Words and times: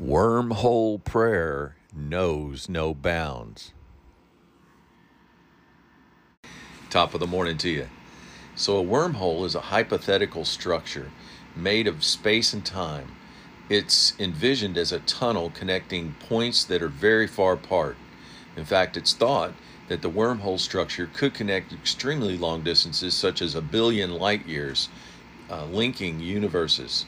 Wormhole 0.00 1.04
prayer 1.04 1.76
knows 1.94 2.66
no 2.66 2.94
bounds. 2.94 3.72
Top 6.88 7.12
of 7.12 7.20
the 7.20 7.26
morning 7.26 7.58
to 7.58 7.68
you. 7.68 7.88
So, 8.54 8.78
a 8.78 8.84
wormhole 8.84 9.44
is 9.44 9.54
a 9.54 9.60
hypothetical 9.60 10.46
structure 10.46 11.10
made 11.54 11.86
of 11.86 12.04
space 12.04 12.54
and 12.54 12.64
time. 12.64 13.08
It's 13.68 14.18
envisioned 14.18 14.78
as 14.78 14.92
a 14.92 15.00
tunnel 15.00 15.50
connecting 15.50 16.14
points 16.20 16.64
that 16.64 16.82
are 16.82 16.88
very 16.88 17.26
far 17.26 17.52
apart. 17.52 17.96
In 18.56 18.64
fact, 18.64 18.96
it's 18.96 19.12
thought 19.12 19.52
that 19.88 20.00
the 20.00 20.10
wormhole 20.10 20.58
structure 20.58 21.10
could 21.12 21.34
connect 21.34 21.70
extremely 21.70 22.38
long 22.38 22.62
distances, 22.62 23.12
such 23.12 23.42
as 23.42 23.54
a 23.54 23.60
billion 23.60 24.12
light 24.12 24.46
years, 24.46 24.88
uh, 25.50 25.66
linking 25.66 26.18
universes. 26.18 27.04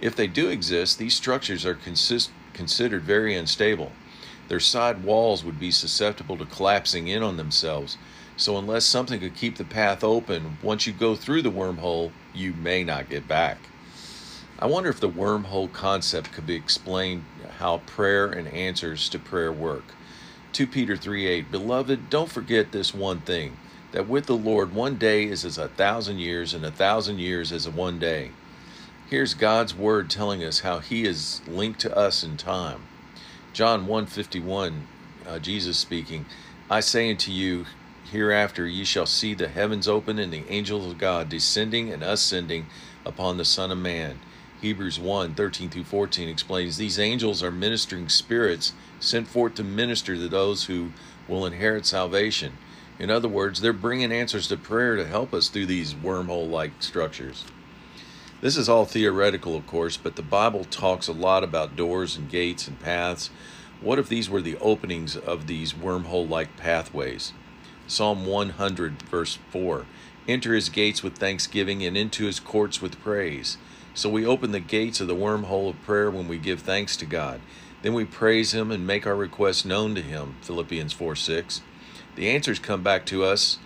If 0.00 0.14
they 0.14 0.26
do 0.26 0.48
exist, 0.48 0.98
these 0.98 1.14
structures 1.14 1.66
are 1.66 1.74
consist- 1.74 2.30
considered 2.52 3.02
very 3.02 3.34
unstable. 3.34 3.92
Their 4.48 4.60
side 4.60 5.02
walls 5.02 5.44
would 5.44 5.58
be 5.58 5.70
susceptible 5.70 6.36
to 6.38 6.44
collapsing 6.44 7.08
in 7.08 7.22
on 7.22 7.36
themselves. 7.36 7.98
So, 8.36 8.56
unless 8.56 8.84
something 8.84 9.18
could 9.18 9.34
keep 9.34 9.56
the 9.56 9.64
path 9.64 10.04
open, 10.04 10.58
once 10.62 10.86
you 10.86 10.92
go 10.92 11.16
through 11.16 11.42
the 11.42 11.50
wormhole, 11.50 12.12
you 12.32 12.52
may 12.52 12.84
not 12.84 13.10
get 13.10 13.26
back. 13.26 13.58
I 14.60 14.66
wonder 14.66 14.88
if 14.88 15.00
the 15.00 15.10
wormhole 15.10 15.72
concept 15.72 16.32
could 16.32 16.46
be 16.46 16.54
explained 16.54 17.24
how 17.58 17.78
prayer 17.78 18.26
and 18.28 18.48
answers 18.48 19.08
to 19.10 19.18
prayer 19.18 19.52
work. 19.52 19.84
2 20.52 20.66
Peter 20.66 20.96
3 20.96 21.26
8, 21.26 21.50
Beloved, 21.50 22.10
don't 22.10 22.30
forget 22.30 22.72
this 22.72 22.94
one 22.94 23.20
thing 23.20 23.56
that 23.92 24.08
with 24.08 24.26
the 24.26 24.36
Lord, 24.36 24.72
one 24.74 24.96
day 24.96 25.24
is 25.24 25.44
as 25.44 25.58
a 25.58 25.68
thousand 25.68 26.18
years, 26.18 26.54
and 26.54 26.64
a 26.64 26.70
thousand 26.70 27.18
years 27.18 27.52
as 27.52 27.66
a 27.66 27.70
one 27.70 27.98
day. 27.98 28.30
Here's 29.10 29.32
God's 29.32 29.74
word 29.74 30.10
telling 30.10 30.44
us 30.44 30.60
how 30.60 30.80
he 30.80 31.06
is 31.06 31.40
linked 31.48 31.80
to 31.80 31.96
us 31.96 32.22
in 32.22 32.36
time. 32.36 32.82
John 33.54 33.86
151, 33.86 34.86
uh, 35.26 35.38
Jesus 35.38 35.78
speaking, 35.78 36.26
I 36.68 36.80
say 36.80 37.10
unto 37.10 37.32
you, 37.32 37.64
hereafter 38.12 38.66
ye 38.66 38.84
shall 38.84 39.06
see 39.06 39.32
the 39.32 39.48
heavens 39.48 39.88
open 39.88 40.18
and 40.18 40.30
the 40.30 40.46
angels 40.50 40.84
of 40.84 40.98
God 40.98 41.30
descending 41.30 41.90
and 41.90 42.02
ascending 42.02 42.66
upon 43.06 43.38
the 43.38 43.46
Son 43.46 43.70
of 43.70 43.78
Man. 43.78 44.20
Hebrews 44.60 45.00
1 45.00 45.34
13 45.34 45.70
through 45.70 45.84
14 45.84 46.28
explains 46.28 46.76
these 46.76 46.98
angels 46.98 47.42
are 47.42 47.50
ministering 47.50 48.10
spirits 48.10 48.74
sent 49.00 49.26
forth 49.26 49.54
to 49.54 49.64
minister 49.64 50.16
to 50.16 50.28
those 50.28 50.66
who 50.66 50.92
will 51.26 51.46
inherit 51.46 51.86
salvation. 51.86 52.58
In 52.98 53.08
other 53.08 53.28
words, 53.28 53.62
they're 53.62 53.72
bringing 53.72 54.12
answers 54.12 54.48
to 54.48 54.58
prayer 54.58 54.96
to 54.96 55.06
help 55.06 55.32
us 55.32 55.48
through 55.48 55.64
these 55.66 55.94
wormhole 55.94 56.50
like 56.50 56.72
structures. 56.80 57.46
This 58.40 58.56
is 58.56 58.68
all 58.68 58.84
theoretical, 58.84 59.56
of 59.56 59.66
course, 59.66 59.96
but 59.96 60.14
the 60.14 60.22
Bible 60.22 60.64
talks 60.64 61.08
a 61.08 61.12
lot 61.12 61.42
about 61.42 61.74
doors 61.74 62.16
and 62.16 62.30
gates 62.30 62.68
and 62.68 62.78
paths. 62.78 63.30
What 63.80 63.98
if 63.98 64.08
these 64.08 64.30
were 64.30 64.40
the 64.40 64.56
openings 64.58 65.16
of 65.16 65.48
these 65.48 65.72
wormhole 65.72 66.28
like 66.28 66.56
pathways? 66.56 67.32
Psalm 67.88 68.26
100, 68.26 69.02
verse 69.02 69.40
4 69.50 69.86
Enter 70.28 70.54
his 70.54 70.68
gates 70.68 71.02
with 71.02 71.18
thanksgiving 71.18 71.82
and 71.82 71.96
into 71.96 72.26
his 72.26 72.38
courts 72.38 72.80
with 72.80 73.00
praise. 73.00 73.56
So 73.92 74.08
we 74.08 74.24
open 74.24 74.52
the 74.52 74.60
gates 74.60 75.00
of 75.00 75.08
the 75.08 75.16
wormhole 75.16 75.70
of 75.70 75.82
prayer 75.82 76.08
when 76.08 76.28
we 76.28 76.38
give 76.38 76.60
thanks 76.60 76.96
to 76.98 77.06
God. 77.06 77.40
Then 77.82 77.92
we 77.92 78.04
praise 78.04 78.54
him 78.54 78.70
and 78.70 78.86
make 78.86 79.04
our 79.04 79.16
requests 79.16 79.64
known 79.64 79.96
to 79.96 80.02
him. 80.02 80.36
Philippians 80.42 80.92
4 80.92 81.16
6. 81.16 81.62
The 82.14 82.30
answers 82.30 82.60
come 82.60 82.84
back 82.84 83.04
to 83.06 83.24
us 83.24 83.58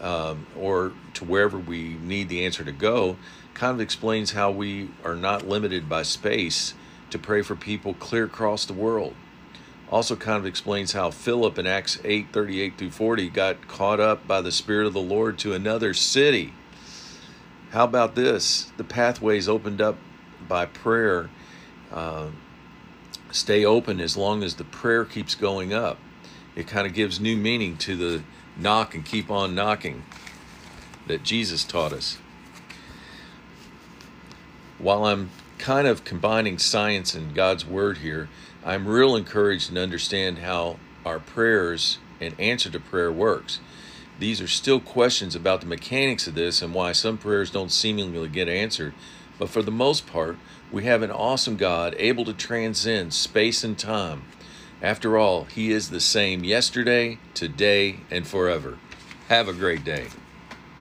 um, 0.00 0.46
or 0.56 0.92
to 1.14 1.24
wherever 1.24 1.58
we 1.58 1.96
need 2.02 2.28
the 2.28 2.44
answer 2.44 2.64
to 2.64 2.72
go 2.72 3.16
kind 3.54 3.74
of 3.74 3.80
explains 3.80 4.32
how 4.32 4.50
we 4.50 4.88
are 5.04 5.16
not 5.16 5.48
limited 5.48 5.88
by 5.88 6.02
space 6.02 6.74
to 7.10 7.18
pray 7.18 7.42
for 7.42 7.56
people 7.56 7.94
clear 7.94 8.24
across 8.24 8.64
the 8.64 8.72
world. 8.72 9.14
Also, 9.90 10.14
kind 10.14 10.38
of 10.38 10.46
explains 10.46 10.92
how 10.92 11.10
Philip 11.10 11.58
in 11.58 11.66
Acts 11.66 11.98
8 12.04 12.28
38 12.30 12.78
through 12.78 12.90
40 12.90 13.28
got 13.30 13.66
caught 13.66 13.98
up 13.98 14.26
by 14.28 14.40
the 14.40 14.52
Spirit 14.52 14.86
of 14.86 14.92
the 14.92 15.00
Lord 15.00 15.38
to 15.38 15.54
another 15.54 15.94
city. 15.94 16.52
How 17.70 17.84
about 17.84 18.14
this? 18.14 18.70
The 18.76 18.84
pathways 18.84 19.48
opened 19.48 19.80
up 19.80 19.96
by 20.46 20.66
prayer 20.66 21.30
uh, 21.90 22.28
stay 23.30 23.64
open 23.64 24.00
as 24.00 24.16
long 24.16 24.42
as 24.42 24.54
the 24.54 24.64
prayer 24.64 25.04
keeps 25.04 25.34
going 25.34 25.72
up. 25.72 25.98
It 26.54 26.66
kind 26.66 26.86
of 26.86 26.94
gives 26.94 27.20
new 27.20 27.36
meaning 27.36 27.76
to 27.78 27.96
the 27.96 28.22
knock 28.58 28.94
and 28.94 29.04
keep 29.04 29.30
on 29.30 29.54
knocking 29.54 30.04
that 31.06 31.22
Jesus 31.22 31.64
taught 31.64 31.92
us 31.92 32.18
while 34.78 35.04
I'm 35.04 35.30
kind 35.58 35.88
of 35.88 36.04
combining 36.04 36.58
science 36.58 37.14
and 37.14 37.34
God's 37.34 37.66
word 37.66 37.98
here, 37.98 38.28
I'm 38.64 38.86
real 38.86 39.16
encouraged 39.16 39.68
and 39.68 39.78
understand 39.78 40.38
how 40.38 40.78
our 41.04 41.18
prayers 41.18 41.98
and 42.20 42.38
answer 42.38 42.70
to 42.70 42.80
prayer 42.80 43.10
works. 43.10 43.60
These 44.18 44.40
are 44.40 44.48
still 44.48 44.80
questions 44.80 45.34
about 45.34 45.60
the 45.60 45.66
mechanics 45.66 46.26
of 46.26 46.34
this 46.34 46.62
and 46.62 46.74
why 46.74 46.92
some 46.92 47.18
prayers 47.18 47.50
don't 47.50 47.72
seemingly 47.72 48.28
get 48.28 48.48
answered, 48.48 48.94
but 49.38 49.48
for 49.48 49.62
the 49.62 49.70
most 49.70 50.06
part, 50.06 50.36
we 50.70 50.84
have 50.84 51.02
an 51.02 51.10
awesome 51.10 51.56
God 51.56 51.94
able 51.98 52.24
to 52.24 52.32
transcend 52.32 53.14
space 53.14 53.64
and 53.64 53.78
time. 53.78 54.22
After 54.82 55.18
all, 55.18 55.44
He 55.44 55.72
is 55.72 55.90
the 55.90 56.00
same 56.00 56.44
yesterday, 56.44 57.18
today, 57.34 58.00
and 58.10 58.26
forever. 58.26 58.78
Have 59.28 59.48
a 59.48 59.52
great 59.52 59.84
day. 59.84 60.06